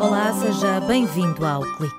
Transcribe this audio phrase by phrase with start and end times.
[0.00, 1.94] Olá, seja bem-vindo ao Clique.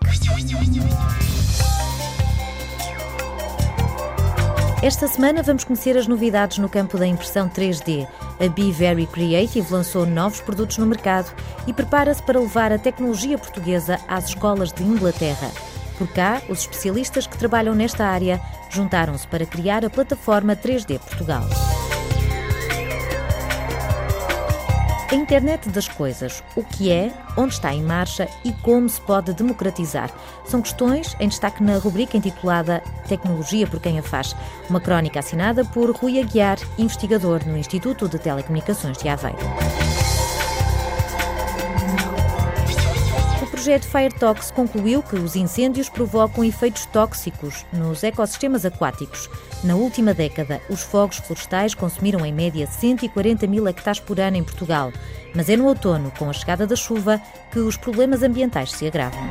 [4.84, 8.06] Esta semana vamos conhecer as novidades no campo da impressão 3D.
[8.38, 11.34] A Be Very Creative lançou novos produtos no mercado
[11.66, 15.50] e prepara-se para levar a tecnologia portuguesa às escolas de Inglaterra.
[15.98, 21.46] Por cá, os especialistas que trabalham nesta área juntaram-se para criar a plataforma 3D Portugal.
[25.12, 29.34] A internet das coisas, o que é, onde está em marcha e como se pode
[29.34, 30.10] democratizar.
[30.46, 34.34] São questões em destaque na rubrica intitulada Tecnologia por quem a faz,
[34.70, 39.38] uma crónica assinada por Rui Aguiar, investigador no Instituto de Telecomunicações de Aveiro.
[43.62, 49.30] Projeto FireTox concluiu que os incêndios provocam efeitos tóxicos nos ecossistemas aquáticos.
[49.64, 54.44] Na última década, os fogos florestais consumiram em média 140 mil hectares por ano em
[54.44, 54.92] Portugal.
[55.36, 59.30] Mas é no outono, com a chegada da chuva, que os problemas ambientais se agravam.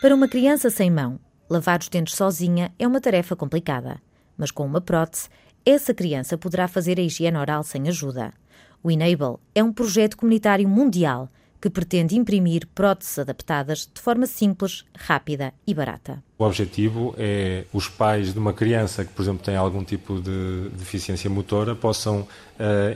[0.00, 4.00] Para uma criança sem mão, lavar os dentes sozinha é uma tarefa complicada.
[4.34, 5.28] Mas com uma prótese,
[5.66, 8.32] essa criança poderá fazer a higiene oral sem ajuda.
[8.82, 11.28] O Enable é um projeto comunitário mundial
[11.60, 16.22] que pretende imprimir próteses adaptadas de forma simples, rápida e barata.
[16.38, 20.68] O objetivo é os pais de uma criança que, por exemplo, tem algum tipo de
[20.70, 22.26] deficiência motora possam uh,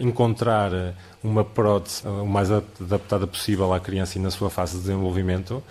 [0.00, 0.70] encontrar
[1.22, 5.62] uma prótese o mais adaptada possível à criança e na sua fase de desenvolvimento,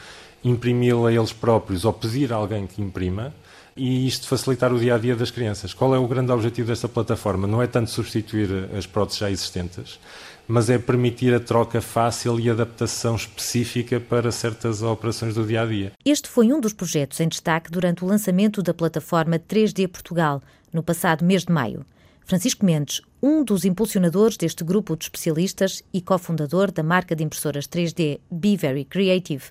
[0.44, 3.34] imprimi-la eles próprios ou pedir a alguém que imprima
[3.76, 5.74] e isto facilitar o dia a dia das crianças.
[5.74, 7.48] Qual é o grande objetivo desta plataforma?
[7.48, 10.00] Não é tanto substituir as próteses já existentes,
[10.48, 15.66] mas é permitir a troca fácil e adaptação específica para certas operações do dia a
[15.66, 15.92] dia.
[16.04, 20.42] Este foi um dos projetos em destaque durante o lançamento da plataforma 3D Portugal,
[20.74, 21.86] no passado mês de maio.
[22.26, 27.68] Francisco Mendes, um dos impulsionadores deste grupo de especialistas e cofundador da marca de impressoras
[27.68, 29.44] 3D Be Very Creative,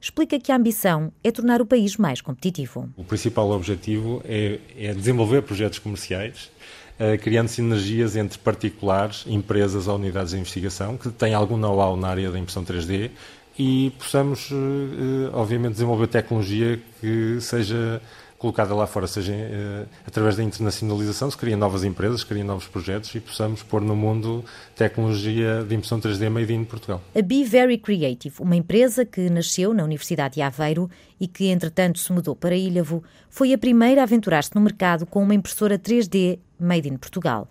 [0.00, 2.88] explica que a ambição é tornar o país mais competitivo.
[2.96, 6.50] O principal objetivo é, é desenvolver projetos comerciais
[6.98, 12.08] Uh, criando sinergias entre particulares, empresas ou unidades de investigação que têm algum know-how na
[12.08, 13.10] área da impressão 3D
[13.58, 18.00] e possamos, uh, obviamente, desenvolver tecnologia que seja
[18.38, 22.66] colocada lá fora, seja uh, através da internacionalização, se criem novas empresas, se criem novos
[22.66, 27.02] projetos e possamos pôr no mundo tecnologia de impressão 3D made in Portugal.
[27.14, 31.98] A Be Very Creative, uma empresa que nasceu na Universidade de Aveiro e que, entretanto,
[31.98, 36.38] se mudou para Ilhavo, foi a primeira a aventurar-se no mercado com uma impressora 3D
[36.58, 37.48] made in Portugal.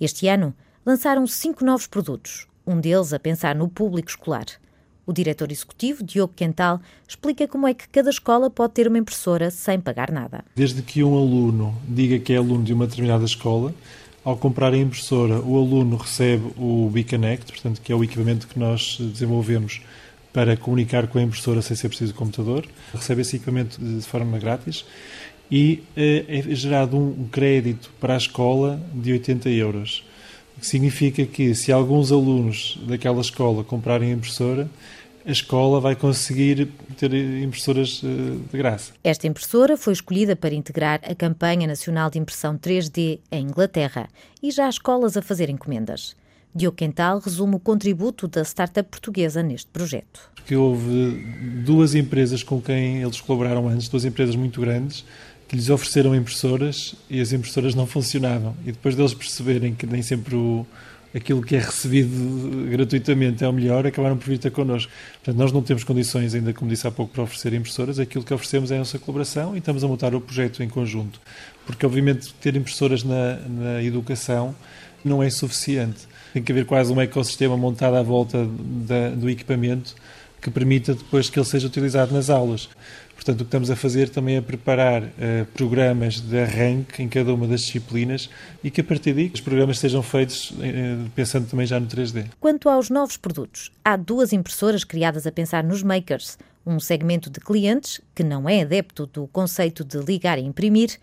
[0.00, 4.46] Este ano, lançaram cinco novos produtos, um deles a pensar no público escolar.
[5.06, 9.50] O diretor executivo, Diogo Quental, explica como é que cada escola pode ter uma impressora
[9.50, 10.44] sem pagar nada.
[10.56, 13.74] Desde que um aluno diga que é aluno de uma determinada escola,
[14.24, 18.58] ao comprar a impressora, o aluno recebe o BeConnect, portanto, que é o equipamento que
[18.58, 19.82] nós desenvolvemos
[20.32, 22.66] para comunicar com a impressora sem ser preciso de computador.
[22.92, 24.86] Recebe esse equipamento de forma grátis
[25.50, 30.04] e eh, é gerado um crédito para a escola de 80 euros.
[30.56, 34.68] O que significa que se alguns alunos daquela escola comprarem a impressora,
[35.26, 38.92] a escola vai conseguir ter impressoras eh, de graça.
[39.02, 44.08] Esta impressora foi escolhida para integrar a campanha nacional de impressão 3D em Inglaterra
[44.42, 46.14] e já há escolas a fazer encomendas.
[46.54, 50.30] Diogo Quental resume o contributo da startup portuguesa neste projeto.
[50.36, 51.24] Porque houve
[51.64, 55.04] duas empresas com quem eles colaboraram antes, duas empresas muito grandes,
[55.48, 58.54] que lhes ofereceram impressoras e as impressoras não funcionavam.
[58.62, 60.66] E depois deles perceberem que nem sempre o,
[61.14, 64.90] aquilo que é recebido gratuitamente é o melhor, acabaram por vir ter connosco.
[65.14, 68.00] Portanto, nós não temos condições ainda, como disse há pouco, para oferecer impressoras.
[68.00, 71.20] Aquilo que oferecemos é a nossa colaboração e estamos a montar o projeto em conjunto.
[71.64, 74.54] Porque, obviamente, ter impressoras na, na educação
[75.04, 76.08] não é suficiente.
[76.32, 78.44] Tem que haver quase um ecossistema montado à volta
[78.86, 79.94] da, do equipamento
[80.44, 82.68] que permita depois que ele seja utilizado nas aulas.
[83.14, 87.32] Portanto, o que estamos a fazer também é preparar uh, programas de arranque em cada
[87.32, 88.28] uma das disciplinas
[88.62, 92.26] e que a partir daí os programas sejam feitos uh, pensando também já no 3D.
[92.38, 96.36] Quanto aos novos produtos, há duas impressoras criadas a pensar nos makers,
[96.66, 100.98] um segmento de clientes que não é adepto do conceito de ligar e imprimir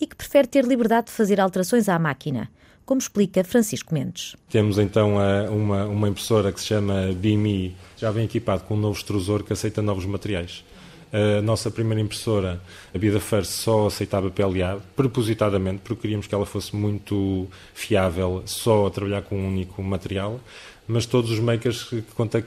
[0.00, 2.48] e que prefere ter liberdade de fazer alterações à máquina
[2.84, 4.36] como explica Francisco Mendes.
[4.50, 5.14] Temos então
[5.50, 9.52] uma, uma impressora que se chama BIMI, já vem equipado com um novo extrusor que
[9.52, 10.64] aceita novos materiais.
[11.12, 12.60] A nossa primeira impressora,
[12.92, 18.86] a Bida First, só aceitava PLA, propositadamente, porque queríamos que ela fosse muito fiável, só
[18.86, 20.40] a trabalhar com um único material.
[20.88, 22.04] Mas todos os makers que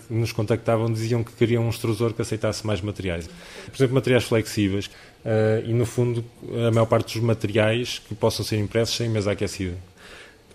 [0.09, 3.27] nos contactavam diziam que queriam um extrusor que aceitasse mais materiais.
[3.67, 4.87] Por exemplo, materiais flexíveis.
[5.25, 6.23] Uh, e, no fundo,
[6.67, 9.77] a maior parte dos materiais que possam ser impressos sem mesa aquecida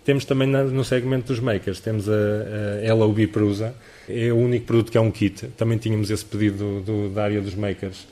[0.04, 3.74] Temos também no segmento dos makers, temos a, a LOB Prusa,
[4.08, 5.46] é o único produto que é um kit.
[5.56, 8.06] Também tínhamos esse pedido do, da área dos makers,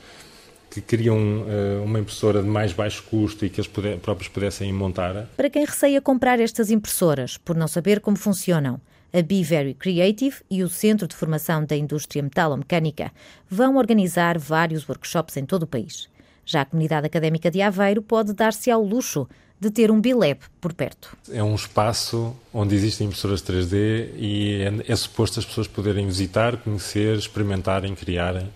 [0.69, 4.71] que queriam uh, uma impressora de mais baixo custo e que eles puder, próprios pudessem
[4.71, 5.27] montar.
[5.35, 8.79] Para quem receia comprar estas impressoras, por não saber como funcionam,
[9.13, 13.11] a Be Very Creative e o Centro de Formação da Indústria Metalomecânica
[13.49, 16.09] vão organizar vários workshops em todo o país.
[16.45, 19.27] Já a comunidade académica de Aveiro pode dar-se ao luxo
[19.61, 21.15] de ter um Bilab por perto.
[21.31, 26.57] É um espaço onde existem impressoras 3D e é, é suposto as pessoas poderem visitar,
[26.57, 28.49] conhecer, experimentarem, criarem.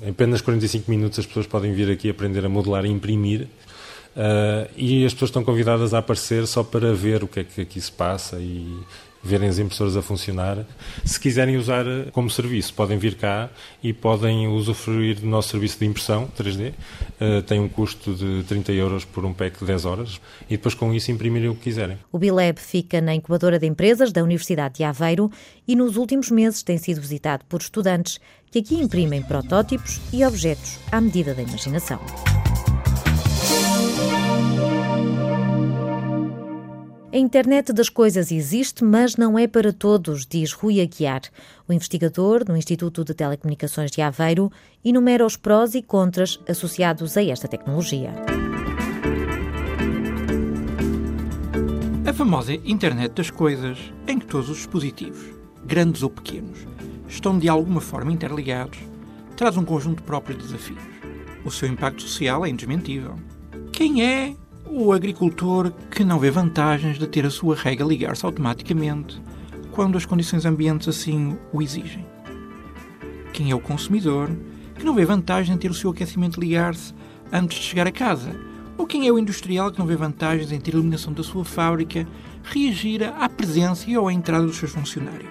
[0.00, 3.48] Em apenas 45 minutos as pessoas podem vir aqui aprender a modelar e imprimir.
[4.14, 7.62] Uh, e as pessoas estão convidadas a aparecer só para ver o que é que
[7.62, 8.78] aqui se passa e,
[9.22, 10.66] verem as impressoras a funcionar.
[11.04, 13.48] Se quiserem usar como serviço, podem vir cá
[13.82, 16.70] e podem usufruir do nosso serviço de impressão 3D.
[16.70, 16.74] Uh,
[17.20, 20.74] eh, tem um custo de 30 euros por um pack de 10 horas e depois
[20.74, 21.98] com isso imprimirem o que quiserem.
[22.10, 25.30] O Bilab fica na incubadora de empresas da Universidade de Aveiro
[25.66, 28.18] e nos últimos meses tem sido visitado por estudantes
[28.50, 32.00] que aqui imprimem protótipos e objetos à medida da imaginação.
[37.12, 41.20] A internet das coisas existe, mas não é para todos, diz Rui Aguiar.
[41.68, 44.50] O investigador no Instituto de Telecomunicações de Aveiro
[44.82, 48.14] enumera os prós e contras associados a esta tecnologia.
[52.06, 53.78] A famosa internet das coisas,
[54.08, 55.20] em que todos os dispositivos,
[55.66, 56.66] grandes ou pequenos,
[57.06, 58.78] estão de alguma forma interligados,
[59.36, 60.82] traz um conjunto próprio de desafios.
[61.44, 63.16] O seu impacto social é indesmentível.
[63.70, 64.34] Quem é
[64.74, 69.20] o agricultor que não vê vantagens de ter a sua rega ligar-se automaticamente
[69.70, 72.06] quando as condições ambientes assim o exigem.
[73.34, 74.30] Quem é o consumidor
[74.74, 76.94] que não vê vantagem em ter o seu aquecimento ligar-se
[77.30, 78.34] antes de chegar a casa?
[78.78, 81.44] Ou quem é o industrial que não vê vantagens em ter a iluminação da sua
[81.44, 82.08] fábrica
[82.42, 85.30] reagir à presença ou à entrada dos seus funcionários?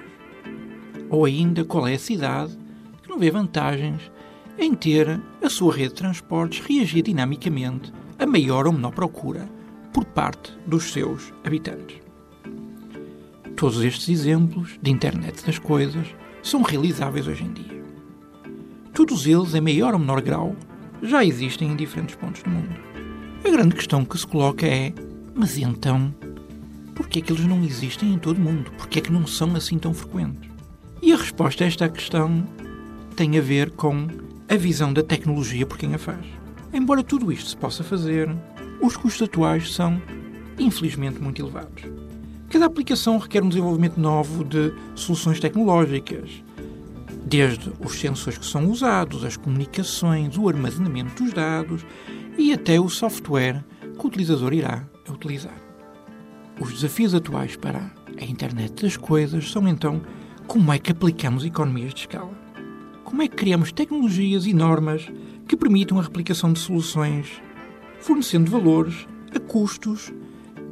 [1.09, 2.55] Ou ainda, qual é a cidade
[3.01, 4.11] que não vê vantagens
[4.59, 7.91] em ter a sua rede de transportes reagir dinamicamente
[8.21, 9.49] a maior ou menor procura
[9.91, 11.97] por parte dos seus habitantes.
[13.55, 16.05] Todos estes exemplos de internet das coisas
[16.43, 17.83] são realizáveis hoje em dia.
[18.93, 20.55] Todos eles, em maior ou menor grau,
[21.01, 22.75] já existem em diferentes pontos do mundo.
[23.43, 24.93] A grande questão que se coloca é:
[25.33, 26.13] mas então,
[26.93, 28.69] por que é que eles não existem em todo o mundo?
[28.73, 30.47] Por que é que não são assim tão frequentes?
[31.01, 32.47] E a resposta a esta questão
[33.15, 34.07] tem a ver com
[34.47, 36.40] a visão da tecnologia por quem a faz.
[36.73, 38.29] Embora tudo isto se possa fazer,
[38.81, 40.01] os custos atuais são,
[40.57, 41.83] infelizmente, muito elevados.
[42.49, 46.43] Cada aplicação requer um desenvolvimento novo de soluções tecnológicas,
[47.25, 51.85] desde os sensores que são usados, as comunicações, o armazenamento dos dados
[52.37, 55.55] e até o software que o utilizador irá utilizar.
[56.59, 60.01] Os desafios atuais para a internet das coisas são então
[60.47, 62.31] como é que aplicamos economias de escala?
[63.03, 65.07] Como é que criamos tecnologias e normas
[65.47, 67.41] que permitam a replicação de soluções,
[67.99, 70.13] fornecendo valores a custos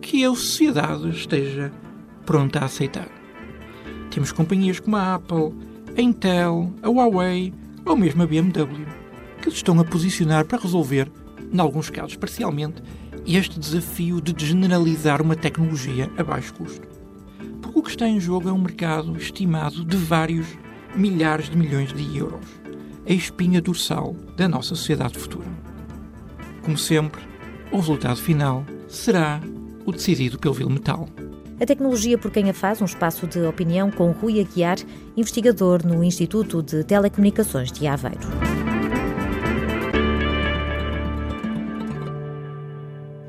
[0.01, 1.71] que a sociedade esteja
[2.25, 3.09] pronta a aceitar.
[4.11, 5.53] Temos companhias como a Apple,
[5.97, 7.53] a Intel, a Huawei
[7.85, 8.99] ou mesmo a BMW
[9.41, 11.11] que se estão a posicionar para resolver,
[11.51, 12.83] em alguns casos parcialmente,
[13.25, 16.87] este desafio de generalizar uma tecnologia a baixo custo.
[17.61, 20.47] Porque o que está em jogo é um mercado estimado de vários
[20.95, 22.59] milhares de milhões de euros
[23.09, 25.47] a espinha dorsal da nossa sociedade futura.
[26.61, 27.19] Como sempre,
[27.71, 29.41] o resultado final será
[29.83, 31.09] o decidido pelo vil metal.
[31.59, 34.77] A tecnologia por quem a faz, um espaço de opinião com Rui Aguiar,
[35.17, 38.19] investigador no Instituto de Telecomunicações de Aveiro.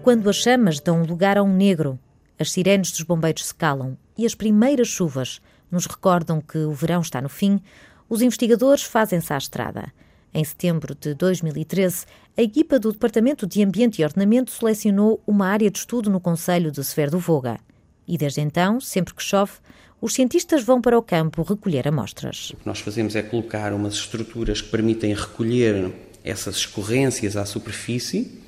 [0.03, 1.99] Quando as chamas dão lugar a um negro,
[2.39, 5.41] as sirenes dos bombeiros se calam e as primeiras chuvas
[5.71, 7.61] nos recordam que o verão está no fim,
[8.09, 9.93] os investigadores fazem-se à estrada.
[10.33, 15.71] Em setembro de 2013, a equipa do Departamento de Ambiente e Ordenamento selecionou uma área
[15.71, 17.59] de estudo no Conselho de Sever do Voga.
[18.07, 19.53] E desde então, sempre que chove,
[20.01, 22.51] os cientistas vão para o campo recolher amostras.
[22.51, 25.93] O que nós fazemos é colocar umas estruturas que permitem recolher
[26.25, 28.41] essas escorrências à superfície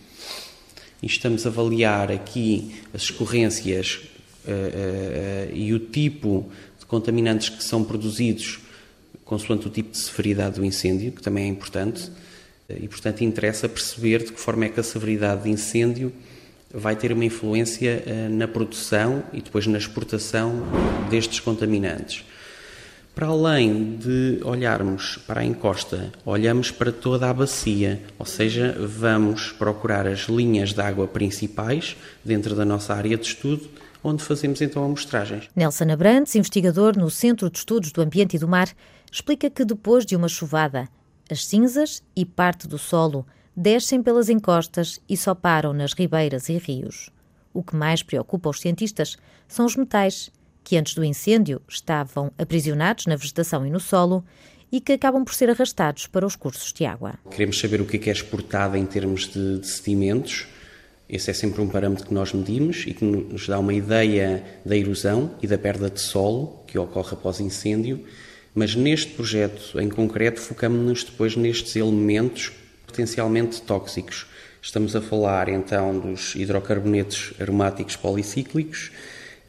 [1.03, 4.01] e estamos a avaliar aqui as escorrências
[4.47, 6.49] uh, uh, uh, e o tipo
[6.93, 8.61] contaminantes que são produzidos
[9.25, 12.11] consoante o tipo de severidade do incêndio, que também é importante,
[12.69, 16.13] e portanto interessa perceber de que forma é que a severidade de incêndio
[16.71, 20.63] vai ter uma influência eh, na produção e depois na exportação
[21.09, 22.27] destes contaminantes.
[23.15, 29.51] Para além de olharmos para a encosta, olhamos para toda a bacia, ou seja, vamos
[29.51, 33.69] procurar as linhas de água principais dentro da nossa área de estudo,
[34.03, 35.49] onde fazemos então amostragens.
[35.55, 38.69] Nelson Abrantes, investigador no Centro de Estudos do Ambiente e do Mar,
[39.11, 40.89] explica que depois de uma chuvada,
[41.31, 46.59] as cinzas e parte do solo descem pelas encostas e só param nas ribeiras e
[46.59, 47.11] rios.
[47.53, 49.17] O que mais preocupa os cientistas
[49.47, 50.31] são os metais,
[50.65, 54.25] que antes do incêndio estavam aprisionados na vegetação e no solo
[54.71, 57.15] e que acabam por ser arrastados para os cursos de água.
[57.31, 60.47] Queremos saber o que é, é exportado em termos de, de sedimentos.
[61.13, 64.75] Esse é sempre um parâmetro que nós medimos e que nos dá uma ideia da
[64.75, 68.03] erosão e da perda de solo que ocorre após incêndio.
[68.55, 72.51] Mas neste projeto em concreto focamos-nos depois nestes elementos
[72.87, 74.27] potencialmente tóxicos.
[74.63, 78.91] Estamos a falar então dos hidrocarbonetos aromáticos policíclicos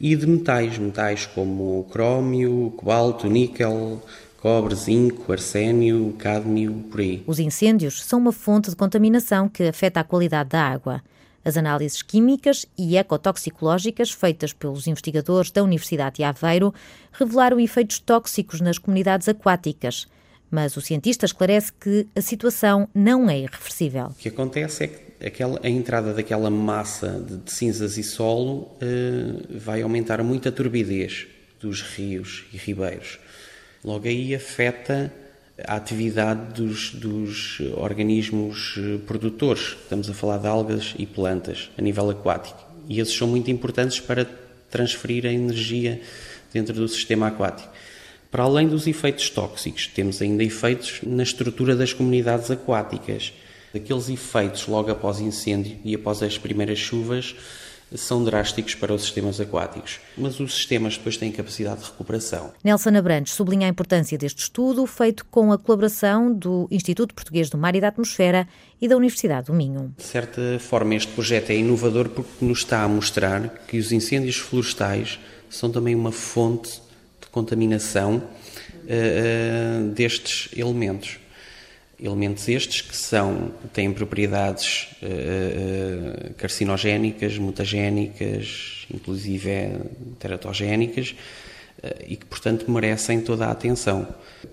[0.02, 4.04] e de metais, metais como crómio, cobalto, níquel,
[4.42, 7.24] cobre, zinco, arsénio, cádmio, por aí.
[7.26, 11.02] Os incêndios são uma fonte de contaminação que afeta a qualidade da água.
[11.46, 16.74] As análises químicas e ecotoxicológicas feitas pelos investigadores da Universidade de Aveiro
[17.12, 20.08] revelaram efeitos tóxicos nas comunidades aquáticas.
[20.50, 24.06] Mas o cientista esclarece que a situação não é irreversível.
[24.08, 28.70] O que acontece é que aquela, a entrada daquela massa de, de cinzas e solo
[28.78, 31.28] uh, vai aumentar muito a turbidez
[31.60, 33.20] dos rios e ribeiros.
[33.84, 35.12] Logo aí afeta
[35.68, 39.76] a atividade dos, dos, organismos eh, produtores.
[39.84, 42.64] Estamos a falar de algas e plantas a nível aquático.
[42.88, 44.26] E esses são muito importantes para
[44.70, 46.02] transferir a energia
[46.52, 47.70] dentro do sistema aquático.
[48.30, 53.32] Para além dos efeitos tóxicos, temos ainda efeitos na estrutura das comunidades aquáticas.
[53.76, 57.36] Aqueles efeitos logo após incêndio e após as primeiras chuvas
[57.96, 62.52] são drásticos para os sistemas aquáticos, mas os sistemas depois têm capacidade de recuperação.
[62.64, 67.58] Nelson Abrantes sublinha a importância deste estudo, feito com a colaboração do Instituto Português do
[67.58, 68.48] Mar e da Atmosfera
[68.82, 69.94] e da Universidade do Minho.
[69.98, 74.38] De certa forma, este projeto é inovador porque nos está a mostrar que os incêndios
[74.38, 75.20] florestais
[75.50, 76.82] são também uma fonte
[77.22, 81.20] de contaminação uh, uh, destes elementos.
[82.00, 89.50] Elementos estes que são, têm propriedades uh, carcinogénicas, mutagénicas, inclusive
[90.20, 91.16] teratogénicas,
[91.84, 94.08] uh, e que, portanto, merecem toda a atenção,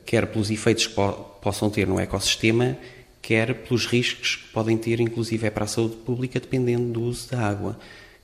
[0.04, 2.76] quer pelos efeitos que po possam ter no ecossistema,
[3.22, 7.30] quer pelos riscos que podem ter, inclusive, é para a saúde pública, dependendo do uso
[7.30, 7.78] da água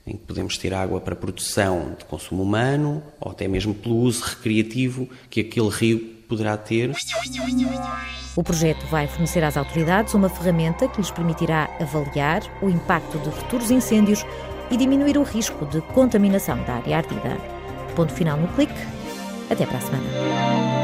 [0.07, 4.23] em que podemos ter água para produção de consumo humano ou até mesmo pelo uso
[4.23, 6.91] recreativo que aquele rio poderá ter.
[8.37, 13.31] O projeto vai fornecer às autoridades uma ferramenta que lhes permitirá avaliar o impacto de
[13.31, 14.23] futuros incêndios
[14.69, 17.35] e diminuir o risco de contaminação da área ardida.
[17.95, 18.79] Ponto final no clique.
[19.49, 20.76] Até para a semana.